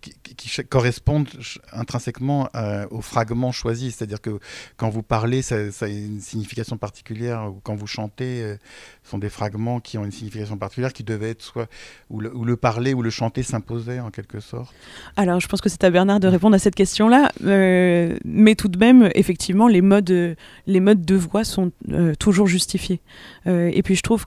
[0.00, 1.28] qui, correspondent
[1.72, 2.48] intrinsèquement
[2.90, 3.96] aux fragments choisis.
[3.96, 4.38] C'est-à-dire que
[4.76, 7.50] quand vous parlez, ça, a une signification particulière.
[7.50, 8.56] Ou quand vous chantez, euh,
[9.02, 11.68] ce sont des fragments qui ont une signification particulière qui devaient être soit
[12.10, 14.74] où le, parler ou le chanter s'imposait en quelque sorte.
[15.16, 17.32] Alors je pense que c'est à Bernard de répondre à cette question-là.
[17.44, 21.72] Euh, mais tout de même, effectivement, les modes, les modes de voix sont
[22.18, 23.00] toujours justifiés.
[23.46, 24.24] et puis je trouve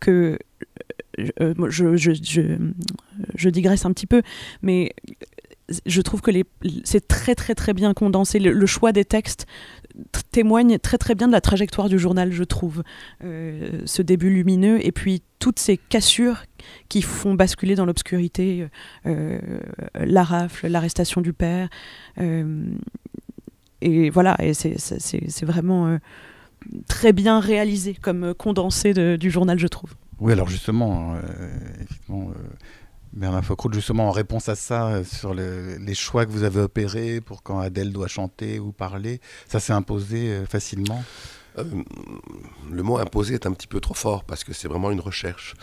[0.00, 0.38] que
[1.18, 4.22] euh, je, digresse un petit peu,
[4.62, 4.94] mais
[5.86, 6.30] je trouve que
[6.84, 8.38] c'est très très très bien condensé.
[8.38, 9.46] Le, choix des textes
[10.30, 12.82] témoigne très très bien de la trajectoire du journal, je trouve.
[13.24, 16.44] Euh, ce début lumineux et puis toutes ces cassures
[16.88, 18.68] qui font basculer dans l'obscurité
[19.06, 19.38] euh,
[19.94, 21.68] la rafle, l'arrestation du père.
[23.80, 25.98] et voilà, c'est vraiment
[26.86, 29.94] très bien réalisé comme condensé du journal, je trouve.
[30.22, 31.20] Oui, alors justement, euh,
[31.80, 32.34] effectivement, euh,
[33.12, 37.20] Bernard Faucroute, justement, en réponse à ça, euh, sur les choix que vous avez opérés
[37.20, 41.02] pour quand Adèle doit chanter ou parler, ça s'est imposé facilement?
[41.56, 45.56] Le mot imposé est un petit peu trop fort parce que c'est vraiment une recherche.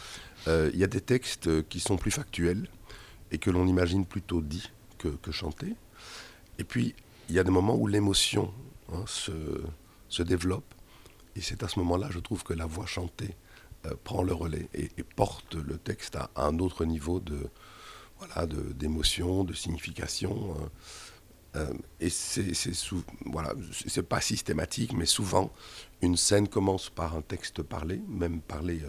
[0.47, 2.67] Il y a des textes qui sont plus factuels
[3.31, 5.73] et que l'on imagine plutôt dit que, que chanté.
[6.57, 6.95] Et puis,
[7.29, 8.53] il y a des moments où l'émotion
[8.91, 9.31] hein, se,
[10.09, 10.75] se développe.
[11.37, 13.37] Et c'est à ce moment-là, je trouve que la voix chantée
[13.85, 17.49] euh, prend le relais et, porte le texte à, un autre niveau de
[18.17, 20.55] voilà d'émotion, de, signification.
[21.55, 22.51] Euh, euh, et c'est
[23.25, 25.51] voilà, c'est pas systématique, mais souvent
[26.01, 28.81] une scène commence par un texte parlé, même parlé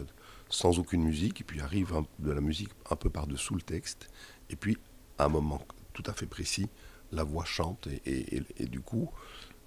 [0.48, 4.10] sans aucune musique, et puis arrive de la musique un peu par-dessous le texte,
[4.50, 4.76] et puis
[5.18, 6.68] à un moment tout à fait précis,
[7.12, 9.10] la voix chante, et, et du coup,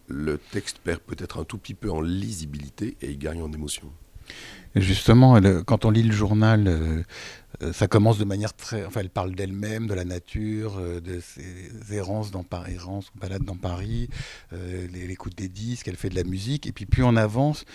[0.07, 3.91] le texte perd peut-être un tout petit peu en lisibilité et il gagne en émotion.
[4.75, 7.03] Justement, quand on lit le journal, euh,
[7.61, 8.83] euh, ça commence de manière très.
[8.85, 13.43] Enfin, elle parle d'elle-même, de la nature, euh, de ses errances dans Paris, errances, balades
[13.43, 14.09] dans Paris,
[14.91, 16.65] l'écoute des disques, elle fait de la musique.
[16.65, 17.65] Et puis, plus on avance,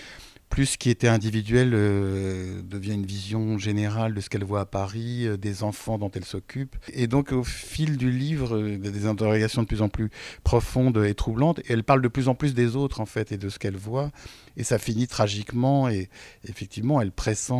[0.48, 4.64] plus ce qui était individuel euh, devient une vision générale de ce qu'elle voit à
[4.64, 6.76] Paris, euh, des enfants dont elle s'occupe.
[6.92, 10.10] Et donc au fil du livre, euh, des interrogations de plus en plus
[10.44, 13.36] profondes et troublantes, et elle parle de plus en plus des autres en fait et
[13.36, 14.10] de ce qu'elle voit.
[14.56, 16.08] Et ça finit tragiquement et
[16.48, 17.52] effectivement elle pressent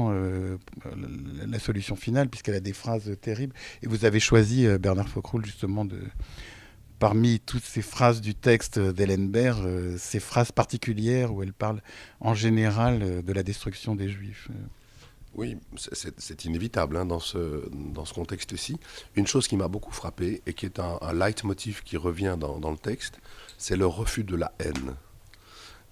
[1.46, 3.54] la solution finale puisqu'elle a des phrases terribles.
[3.82, 5.98] Et vous avez choisi, Bernard Faucroul, justement de
[6.98, 11.80] parmi toutes ces phrases du texte Baird, euh, ces phrases particulières où elle parle
[12.20, 14.48] en général euh, de la destruction des Juifs.
[15.34, 18.80] Oui, c'est inévitable hein, dans, ce, dans ce contexte-ci.
[19.14, 22.76] Une chose qui m'a beaucoup frappé et qui est un, leitmotiv qui revient dans, le
[22.76, 23.20] texte,
[23.56, 24.96] c'est le refus de la haine.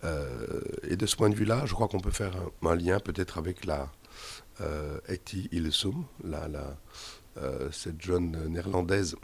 [0.03, 3.39] Euh, et de ce point de vue-là, je crois qu'on peut faire un, lien peut-être
[3.39, 3.93] avec la
[4.63, 6.07] euh, Eti Ilsum,
[7.71, 9.15] cette jeune néerlandaise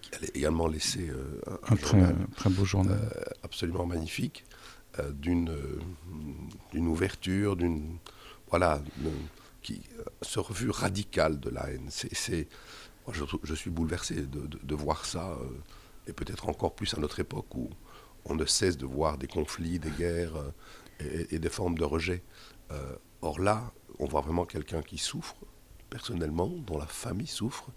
[0.00, 2.98] qui a également laissé euh, un, un, très, très, beau journal
[3.42, 4.44] absolument magnifique,
[5.12, 5.50] d'une
[6.74, 7.98] ouverture, d'une
[8.48, 8.80] voilà,
[9.62, 9.82] qui,
[10.22, 11.88] ce refus radical de la haine.
[11.90, 12.48] C'est,
[13.12, 15.36] je, je, suis bouleversé de, de, de voir ça,
[16.06, 17.68] et peut-être encore plus à notre époque où
[18.28, 20.50] on ne cesse de voir des conflits, des guerres euh,
[21.00, 22.22] et, et, des formes de rejet.
[22.70, 25.36] Euh, or là, on voit vraiment quelqu'un qui souffre
[25.90, 27.68] personnellement, dont la famille souffre.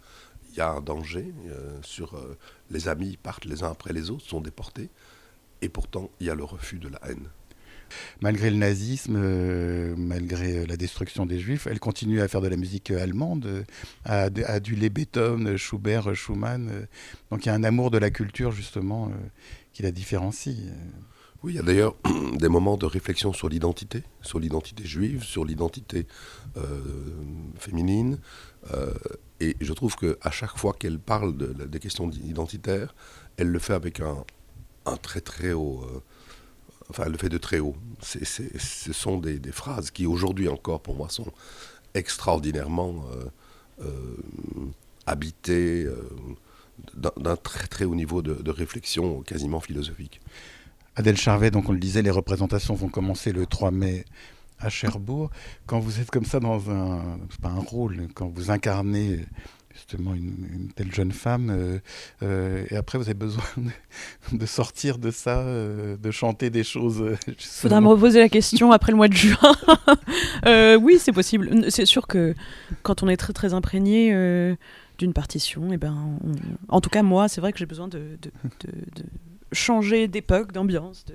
[0.51, 2.37] Il y a un danger euh, sur euh,
[2.71, 4.89] les amis partent les uns après les autres, sont déportés,
[5.61, 7.27] et pourtant il y a le refus de la haine.
[8.21, 12.55] Malgré le nazisme, euh, malgré la destruction des juifs, elle continue à faire de la
[12.55, 13.65] musique allemande,
[14.05, 16.87] à, à aduler Beethoven, Schubert, Schumann.
[17.31, 19.11] donc il y a un amour de la culture justement
[19.73, 20.55] qui la différencie.
[21.41, 21.95] Oui, il y a d'ailleurs
[22.37, 26.05] des moments de réflexion sur l'identité, sur l'identité juive, sur l'identité
[27.57, 28.19] féminine.
[28.73, 28.93] Euh,
[29.39, 32.93] et je trouve qu'à chaque fois qu'elle parle de, de, des questions identitaires,
[33.37, 34.23] elle le fait avec un,
[34.85, 35.83] un très très haut...
[35.83, 36.01] Euh,
[36.89, 37.75] enfin, elle le fait de très haut.
[38.01, 41.31] Ce sont des, phrases qui aujourd'hui encore pour moi sont
[41.93, 43.05] extraordinairement
[45.05, 45.87] habitées
[46.95, 50.21] d'un très très haut niveau de, de réflexion quasiment philosophique.
[50.95, 54.03] Adèle Charvet, donc on le disait, les représentations vont commencer le 3 mai
[54.59, 55.29] à Cherbourg.
[55.65, 59.25] Quand vous êtes comme ça dans un, pas un rôle, quand vous incarnez
[59.79, 61.79] justement une, telle jeune femme, euh,
[62.23, 63.43] euh, et après vous avez besoin
[64.31, 67.17] de, sortir de ça, euh, de chanter des choses.
[67.27, 69.37] Il faudra me reposer la question après le mois de juin.
[70.81, 71.69] Oui, c'est possible.
[71.69, 72.33] C'est sûr que
[72.83, 74.11] quand on est très très imprégné
[74.97, 76.19] d'une partition, et eh ben,
[76.67, 78.17] en tout cas moi, c'est vrai que j'ai besoin de,
[79.51, 81.05] changer d'époque, d'ambiance.
[81.05, 81.13] De...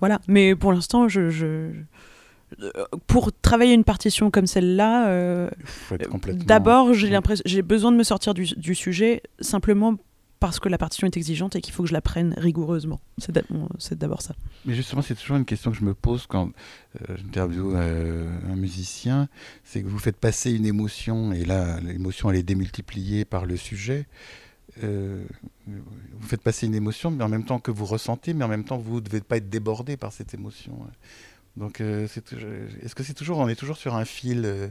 [0.00, 0.20] Voilà.
[0.28, 1.72] Mais pour l'instant, je,
[3.06, 5.50] pour travailler une partition comme celle-là, euh,
[6.10, 6.44] complètement...
[6.44, 9.96] d'abord, j'ai l'impression, j'ai besoin de me sortir du, du, sujet simplement
[10.40, 13.00] parce que la partition est exigeante et qu'il faut que je la prenne rigoureusement.
[13.18, 14.34] C'est d'abord ça.
[14.64, 16.50] Mais justement, c'est toujours une question que je me pose quand
[17.08, 19.28] euh, j'interviewe euh, un musicien,
[19.64, 23.56] c'est que vous faites passer une émotion et là, l'émotion elle est démultipliée par le
[23.56, 24.06] sujet.
[24.84, 25.24] Euh,
[25.66, 28.64] vous faites passer une émotion, mais en même temps que vous ressentez, mais en même
[28.64, 30.86] temps vous ne devez pas être débordé par cette émotion.
[31.58, 32.06] Donc, euh,
[32.82, 34.68] est-ce que c'est toujours, on est toujours sur un fil euh,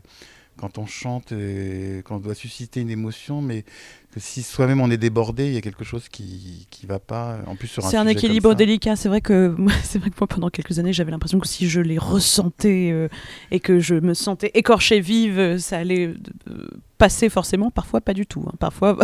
[0.57, 3.63] quand on chante, et quand on doit susciter une émotion, mais
[4.11, 7.37] que si soi-même on est débordé, il y a quelque chose qui qui va pas.
[7.45, 7.89] En plus sur un.
[7.89, 8.95] C'est un équilibre délicat.
[8.95, 11.79] C'est vrai que c'est vrai que moi pendant quelques années j'avais l'impression que si je
[11.79, 13.07] les ressentais euh,
[13.51, 16.13] et que je me sentais écorchée vive, ça allait
[16.49, 17.69] euh, passer forcément.
[17.69, 18.43] Parfois pas du tout.
[18.47, 18.53] Hein.
[18.59, 18.97] Parfois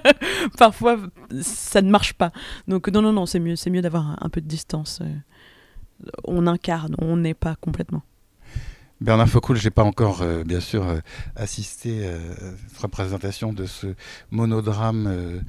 [0.58, 0.98] parfois
[1.40, 2.32] ça ne marche pas.
[2.66, 5.00] Donc non non non c'est mieux c'est mieux d'avoir un, un, peu de distance.
[5.02, 5.14] Euh,
[6.24, 8.02] on incarne, on n'est pas complètement.
[9.02, 11.00] Bernard Faucoul, j'ai pas encore, euh, bien sûr, euh,
[11.34, 12.34] assisté euh, à
[12.68, 13.88] cette représentation de ce
[14.30, 15.40] monodrame euh,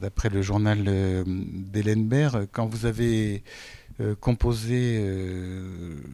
[0.00, 2.46] d'après le journal euh, d'Hélène Baird.
[2.52, 3.42] Quand vous avez
[4.00, 5.04] euh, composé,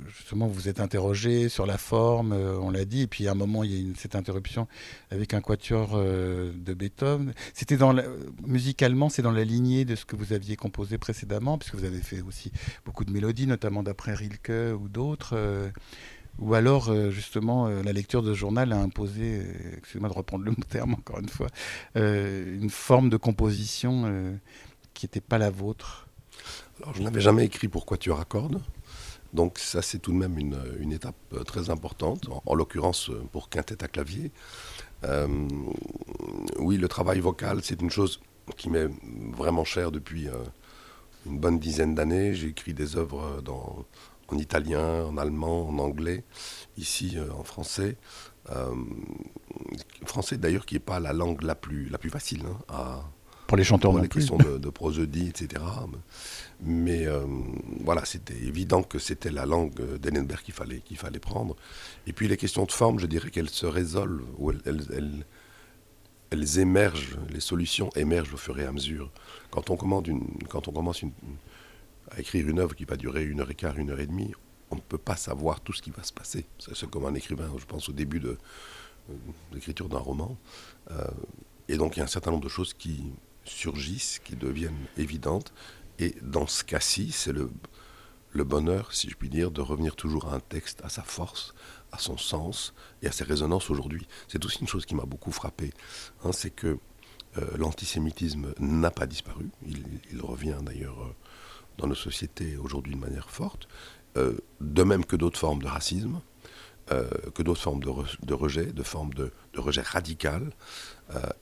[0.08, 3.64] justement, vous êtes interrogé sur la forme, on l'a dit, et puis à un moment,
[3.64, 4.66] il y a une, cette interruption
[5.10, 7.32] avec un quatuor de Beethoven.
[7.54, 7.94] C'était dans
[8.46, 12.00] musicalement, c'est dans la lignée de ce que vous aviez composé précédemment, puisque vous avez
[12.00, 12.52] fait aussi
[12.84, 15.36] beaucoup de mélodies, notamment d'après Rilke ou d'autres.
[16.38, 20.44] Ou alors, euh, justement, euh, la lecture de journal a imposé, euh, excusez-moi de reprendre
[20.44, 21.48] le terme encore une fois,
[21.96, 24.34] euh, une forme de composition euh,
[24.92, 26.05] qui n'était pas la vôtre
[26.82, 28.60] Alors, je n'avais jamais écrit Pourquoi tu raccordes.
[29.32, 33.48] Donc, ça, c'est tout de même une, une étape très importante, en, en l'occurrence pour
[33.48, 34.30] quintette à clavier.
[35.04, 35.48] Euh,
[36.58, 38.20] oui, le travail vocal, c'est une chose
[38.56, 38.88] qui m'est
[39.36, 40.28] vraiment chère depuis
[41.26, 42.34] une bonne dizaine d'années.
[42.34, 43.84] J'ai écrit des œuvres dans
[44.28, 46.24] en italien, en allemand, en anglais,
[46.76, 47.96] ici euh, en français.
[48.50, 48.74] Euh,
[50.04, 53.04] français d'ailleurs qui n'est pas la langue la plus, la plus facile hein, à,
[53.46, 55.62] pour les chanteurs pour les questions de, de prosodie, etc.
[56.60, 57.26] Mais euh,
[57.80, 61.54] voilà, c'était évident que c'était la langue d'Ellenberg qu'il fallait, qu'il fallait prendre.
[62.06, 65.26] Et puis les questions de forme, je dirais qu'elles se résolvent, ou elles, elles,
[66.30, 69.10] elles, émergent, les solutions émergent au fur et à mesure.
[69.50, 71.04] Quand on, commande une, quand on commence
[72.10, 74.32] à écrire une œuvre qui va durer une heure et quart, une heure et demie,
[74.70, 76.46] on ne peut pas savoir tout ce qui va se passer.
[76.58, 78.38] C'est comme un écrivain, je pense, au début de
[79.10, 79.14] euh,
[79.52, 80.36] l'écriture d'un roman.
[80.90, 81.04] Euh,
[81.68, 83.04] et donc, il y a un certain nombre de choses qui
[83.44, 85.52] surgissent, qui deviennent évidentes.
[85.98, 87.50] Et dans ce cas-ci, c'est le,
[88.44, 91.54] bonheur, si je puis dire, de revenir toujours à un texte, à sa force,
[91.92, 94.06] à son sens et à ses résonances aujourd'hui.
[94.28, 95.72] C'est aussi une chose qui m'a beaucoup frappé,
[96.22, 96.78] hein, c'est que
[97.38, 101.14] euh, l'antisémitisme n'a pas disparu, il, revient d'ailleurs euh,
[101.78, 103.68] dans nos sociétés aujourd'hui de manière forte,
[104.16, 106.20] euh, de même que d'autres formes de racisme,
[107.34, 110.52] que d'autres formes de, rejet, de formes de rejet radical.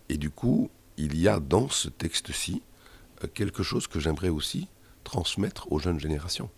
[0.08, 2.62] et du coup, il y a dans ce texte-ci
[3.34, 4.68] quelque chose que j'aimerais aussi
[5.04, 6.50] transmettre aux jeunes générations.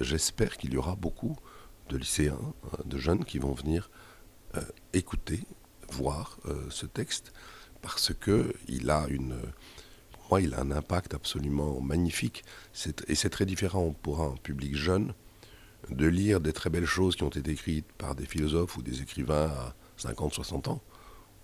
[0.00, 1.36] J'espère qu'il y aura beaucoup
[1.88, 2.38] de lycéens,
[2.84, 3.90] de jeunes qui vont venir
[4.92, 5.40] écouter,
[5.90, 6.38] voir
[6.70, 7.32] ce texte
[7.82, 9.36] parce que il a une,
[10.30, 12.44] moi, il a un impact absolument magnifique.
[13.06, 15.12] Et c'est très différent pour un public jeune
[15.90, 19.02] de lire des très belles choses qui ont été écrites par des philosophes ou des
[19.02, 20.82] écrivains à 50, 60 ans,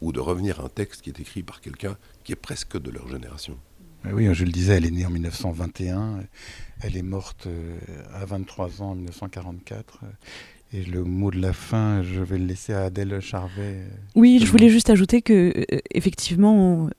[0.01, 2.91] ou de revenir à un texte qui est écrit par quelqu'un qui est presque de
[2.91, 3.57] leur génération.
[4.11, 6.25] Oui, je le disais, elle est née en 1921,
[6.83, 7.79] elle est morte euh,
[8.15, 10.01] à 23 ans en 1944.
[10.75, 13.83] Et le mot de la fin, je vais le laisser à Adèle Charvet.
[14.15, 16.91] Oui, je voulais juste ajouter que, euh, effectivement, euh,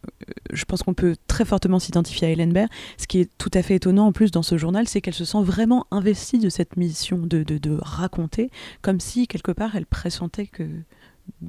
[0.53, 2.69] je pense qu'on peut très fortement s'identifier à Hélène Baird.
[2.97, 5.25] Ce qui est tout à fait étonnant en plus dans ce journal, c'est qu'elle se
[5.25, 8.51] sent vraiment investie de cette mission de, de, de, raconter,
[8.83, 10.63] comme si quelque part elle pressentait que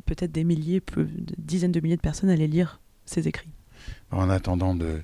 [0.07, 3.51] peut-être des milliers, peu, dizaines de milliers de personnes allaient lire ses écrits.
[4.11, 5.03] En attendant de,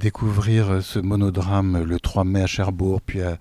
[0.00, 3.38] découvrir euh, ce monodrame le 3 mai à Cherbourg, puis à,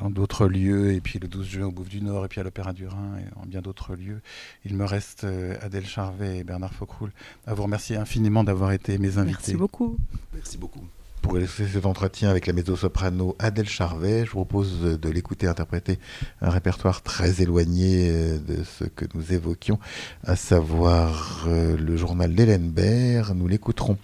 [0.00, 2.44] en d'autres lieux, et puis le 12 juin au Bouffe du Nord, et puis à
[2.44, 4.20] l'Opéra du Rhin, et en bien d'autres lieux.
[4.64, 7.10] Il me reste euh, Adèle Charvet et Bernard Faucroul
[7.46, 9.38] à vous remercier infiniment d'avoir été mes invités.
[9.38, 9.98] Merci beaucoup.
[10.32, 10.86] Merci beaucoup.
[11.22, 15.98] Pour laisser cet entretien avec la mezzo-soprano Adèle Charvet, je vous propose de l'écouter interpréter
[16.40, 19.78] un répertoire très éloigné euh, de ce que nous évoquions,
[20.24, 23.36] à savoir le journal d'Hélène Baird.
[23.36, 23.98] Nous l'écouterons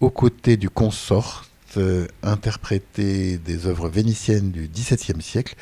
[0.00, 1.46] aux côtés du consort,
[1.76, 5.54] euh, interprété des œuvres vénitiennes du XVIIe siècle,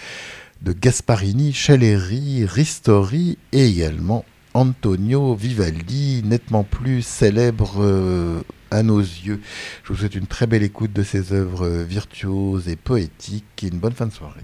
[0.62, 9.40] de Gasparini, Chaleri, Ristori et également Antonio Vivaldi, nettement plus célèbre euh, à nos yeux.
[9.84, 13.78] Je vous souhaite une très belle écoute de ces œuvres virtuoses et poétiques et une
[13.78, 14.42] bonne fin de soirée.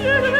[0.00, 0.37] Yeah.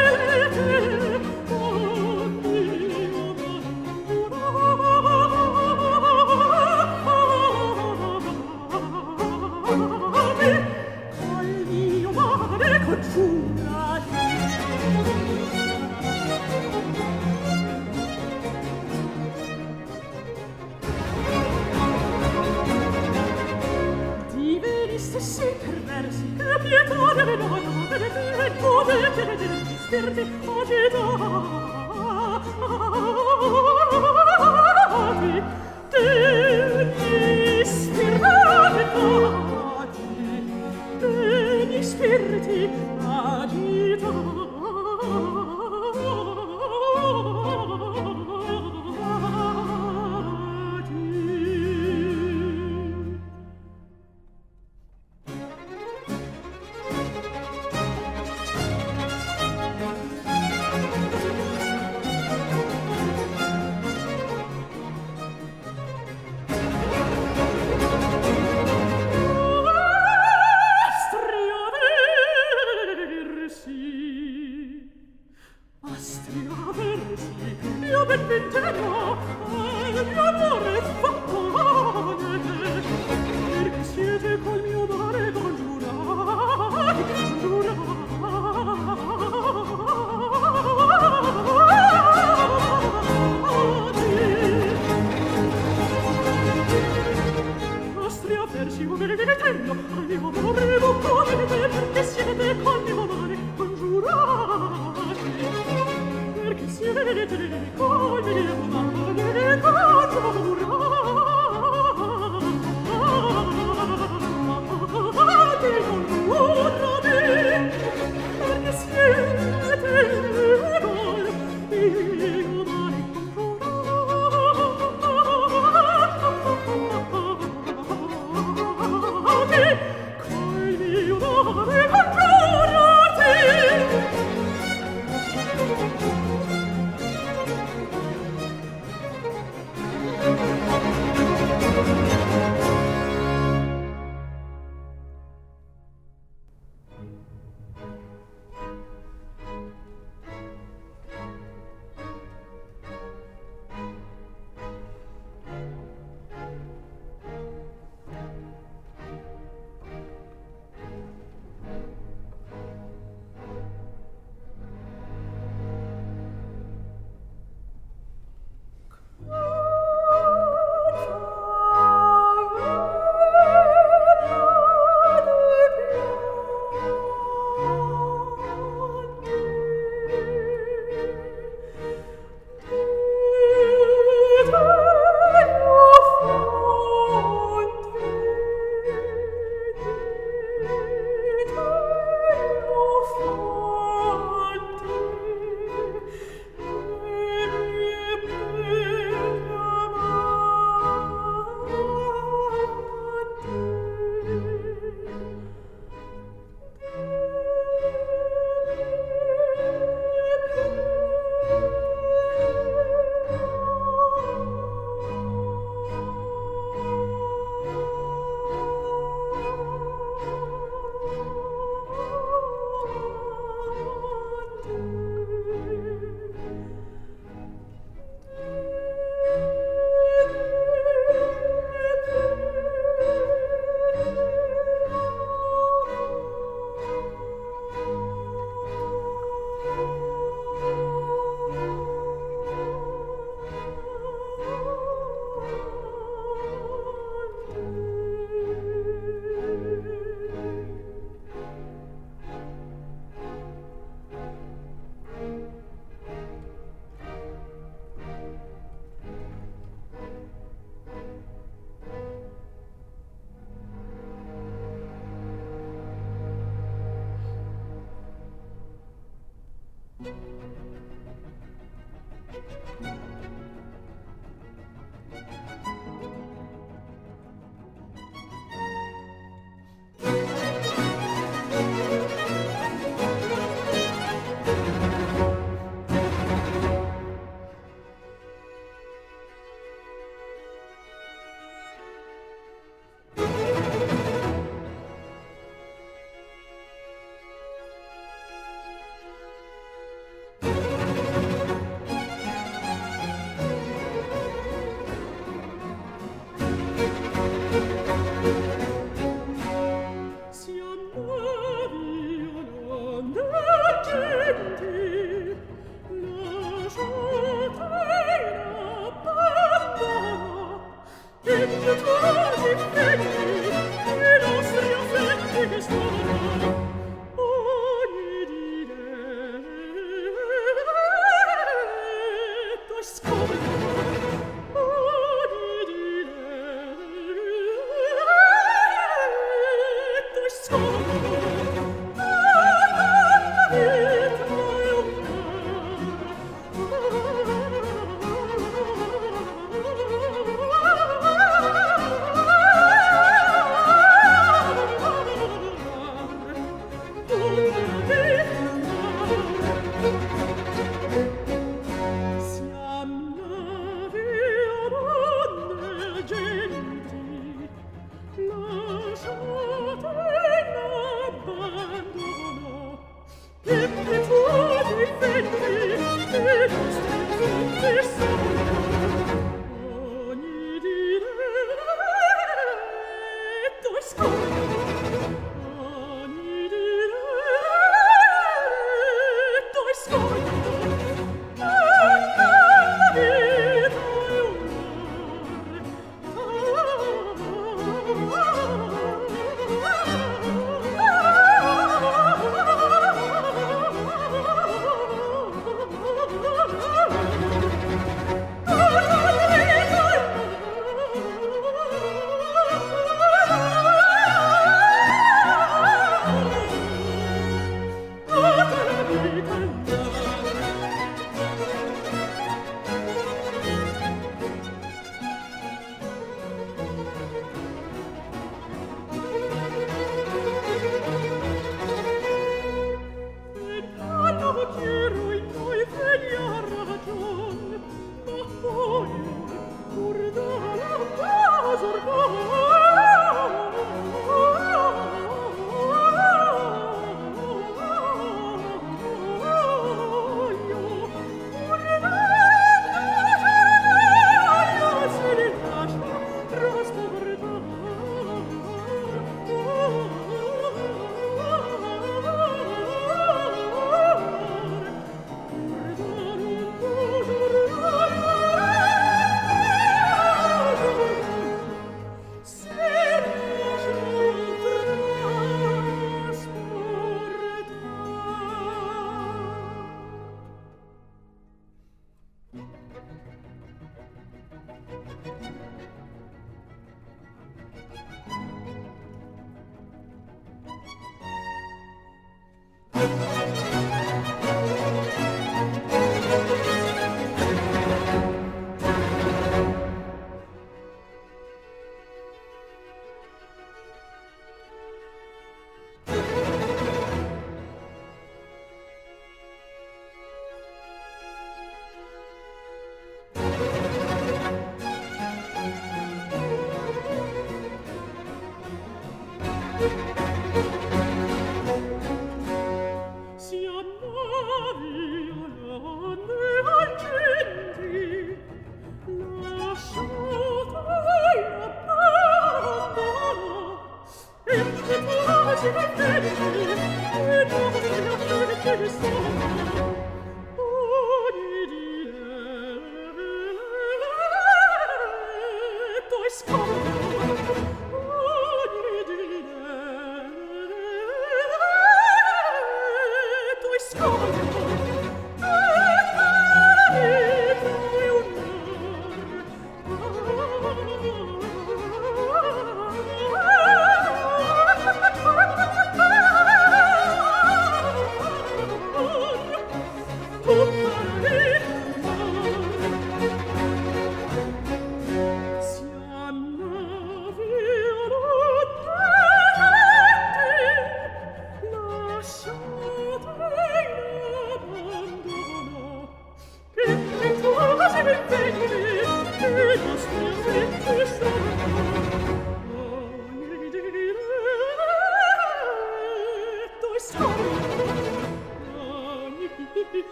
[107.10, 107.84] Ah.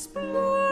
[0.00, 0.69] splendid.